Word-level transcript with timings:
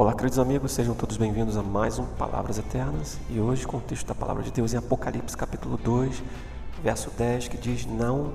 Olá, 0.00 0.14
queridos 0.14 0.38
amigos, 0.38 0.70
sejam 0.70 0.94
todos 0.94 1.16
bem-vindos 1.16 1.56
a 1.56 1.62
mais 1.64 1.98
um 1.98 2.04
Palavras 2.04 2.56
Eternas. 2.56 3.18
E 3.28 3.40
hoje, 3.40 3.66
com 3.66 3.78
o 3.78 3.80
texto 3.80 4.06
da 4.06 4.14
palavra 4.14 4.44
de 4.44 4.52
Deus 4.52 4.72
em 4.72 4.76
Apocalipse, 4.76 5.36
capítulo 5.36 5.76
2, 5.76 6.22
verso 6.80 7.10
10, 7.18 7.48
que 7.48 7.56
diz: 7.56 7.84
Não, 7.84 8.34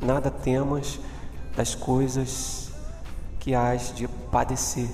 nada 0.00 0.30
temas 0.30 0.98
das 1.54 1.74
coisas 1.74 2.72
que 3.38 3.54
hás 3.54 3.94
de 3.94 4.08
padecer. 4.08 4.88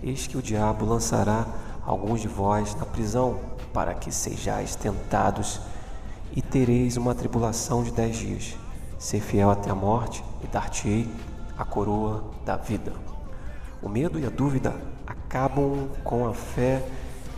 Eis 0.00 0.28
que 0.28 0.38
o 0.38 0.42
diabo 0.42 0.84
lançará 0.84 1.44
alguns 1.84 2.20
de 2.20 2.28
vós 2.28 2.76
na 2.76 2.86
prisão, 2.86 3.40
para 3.72 3.94
que 3.94 4.12
sejais 4.12 4.76
tentados, 4.76 5.60
e 6.36 6.40
tereis 6.40 6.96
uma 6.96 7.16
tribulação 7.16 7.82
de 7.82 7.90
dez 7.90 8.16
dias. 8.16 8.56
Ser 8.96 9.18
fiel 9.18 9.50
até 9.50 9.70
a 9.70 9.74
morte, 9.74 10.22
e 10.44 10.46
dar-te-ei 10.46 11.12
a 11.58 11.64
coroa 11.64 12.22
da 12.44 12.56
vida. 12.56 12.92
O 13.82 13.88
medo 13.88 14.20
e 14.20 14.24
a 14.24 14.30
dúvida 14.30 14.72
acabam 15.36 15.90
com 16.02 16.26
a 16.26 16.32
fé 16.32 16.82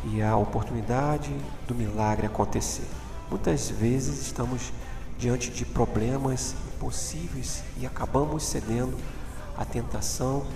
e 0.04 0.22
a 0.22 0.36
oportunidade 0.36 1.34
do 1.66 1.74
milagre 1.74 2.26
acontecer. 2.26 2.86
Muitas 3.28 3.68
vezes 3.68 4.20
estamos 4.20 4.72
diante 5.18 5.50
de 5.50 5.64
problemas 5.64 6.54
impossíveis 6.76 7.64
e 7.76 7.84
acabamos 7.84 8.44
cedendo 8.44 8.96
à 9.56 9.64
tentação 9.64 10.46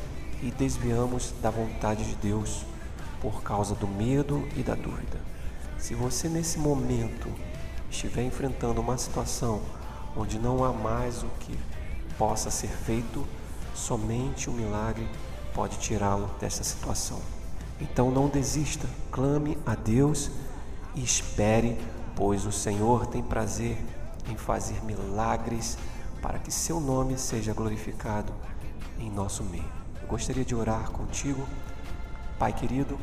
e 0.41 0.53
desviamos 0.53 1.35
da 1.43 1.51
vontade 1.51 2.05
de 2.05 2.15
Deus 2.15 2.65
por 3.21 3.43
causa 3.43 3.75
do 3.75 3.89
medo 3.89 4.47
e 4.57 4.63
da 4.63 4.77
dúvida. 4.77 5.19
Se 5.79 5.97
você 5.97 6.29
nesse 6.29 6.61
momento 6.61 7.29
estiver 7.91 8.23
enfrentando 8.23 8.81
uma 8.81 8.97
situação 8.97 9.61
onde 10.17 10.39
não 10.39 10.63
há 10.63 10.73
mais 10.73 11.25
o 11.25 11.29
que 11.41 11.59
possa 12.17 12.53
ser 12.53 12.69
feito, 12.71 13.27
somente 13.75 14.49
o 14.49 14.53
milagre 14.53 15.09
pode 15.55 15.79
tirá-lo 15.79 16.31
dessa 16.41 16.65
situação. 16.65 17.21
Então 17.81 18.11
não 18.11 18.29
desista, 18.29 18.89
clame 19.11 19.59
a 19.67 19.75
Deus 19.75 20.31
e 20.95 21.03
espere, 21.03 21.79
pois 22.15 22.47
o 22.47 22.53
Senhor 22.53 23.07
tem 23.07 23.23
prazer 23.23 23.77
em 24.31 24.37
fazer 24.37 24.85
milagres 24.85 25.77
para 26.21 26.39
que 26.39 26.53
seu 26.53 26.81
nome 26.81 27.19
seja 27.19 27.53
glorificado 27.53 28.33
em 28.99 29.11
nosso 29.11 29.43
meio. 29.43 29.65
Eu 30.01 30.07
gostaria 30.07 30.45
de 30.45 30.55
orar 30.55 30.91
contigo, 30.91 31.47
Pai 32.39 32.53
querido. 32.53 32.99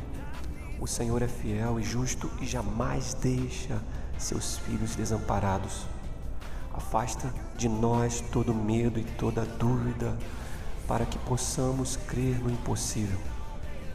O 0.80 0.88
Senhor 0.88 1.22
é 1.22 1.28
fiel 1.28 1.80
e 1.80 1.84
justo 1.84 2.32
e 2.42 2.46
jamais 2.46 3.14
deixa 3.14 3.82
seus 4.18 4.58
filhos 4.60 4.96
desamparados. 4.96 5.86
Afasta 6.74 7.34
de 7.58 7.68
nós 7.68 8.22
todo 8.32 8.54
medo 8.54 9.00
e 9.00 9.04
toda 9.04 9.44
dúvida 9.44 10.18
para 10.90 11.06
que 11.06 11.20
possamos 11.20 11.96
crer 11.96 12.40
no 12.40 12.50
impossível, 12.50 13.20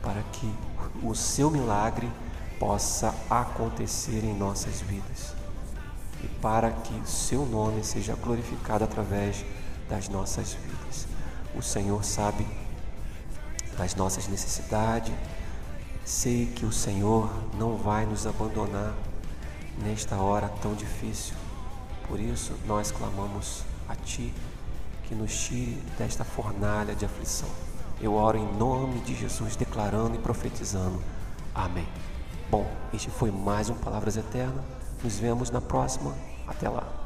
para 0.00 0.22
que 0.22 0.54
o 1.02 1.12
seu 1.12 1.50
milagre 1.50 2.08
possa 2.56 3.12
acontecer 3.28 4.22
em 4.22 4.32
nossas 4.32 4.80
vidas 4.80 5.34
e 6.22 6.28
para 6.40 6.70
que 6.70 6.94
seu 7.04 7.44
nome 7.44 7.82
seja 7.82 8.14
glorificado 8.14 8.84
através 8.84 9.44
das 9.88 10.08
nossas 10.08 10.52
vidas. 10.54 11.08
O 11.56 11.60
Senhor 11.60 12.04
sabe 12.04 12.46
das 13.76 13.96
nossas 13.96 14.28
necessidades, 14.28 15.12
sei 16.04 16.46
que 16.46 16.64
o 16.64 16.70
Senhor 16.70 17.28
não 17.58 17.76
vai 17.76 18.06
nos 18.06 18.24
abandonar 18.24 18.94
nesta 19.82 20.14
hora 20.14 20.48
tão 20.62 20.74
difícil. 20.74 21.34
Por 22.06 22.20
isso 22.20 22.52
nós 22.68 22.92
clamamos 22.92 23.64
a 23.88 23.96
Ti 23.96 24.32
que 25.08 25.14
nos 25.14 25.34
tire 25.34 25.78
desta 25.98 26.24
fornalha 26.24 26.94
de 26.94 27.05
aflição. 27.05 27.48
Eu 28.00 28.14
oro 28.14 28.38
em 28.38 28.56
nome 28.56 29.00
de 29.00 29.14
Jesus, 29.14 29.56
declarando 29.56 30.16
e 30.16 30.19
profetizando. 30.19 31.00
Amém. 31.55 31.86
Bom, 32.50 32.66
este 32.92 33.11
foi 33.11 33.30
mais 33.30 33.70
um 33.70 33.74
Palavras 33.74 34.16
Eternas. 34.16 34.64
Nos 35.02 35.19
vemos 35.19 35.50
na 35.50 35.61
próxima. 35.61 36.14
Até 36.46 36.69
lá. 36.69 37.03